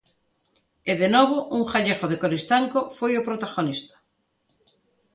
[0.91, 3.95] E de novo un galego, de Coristanco, foi protagonista.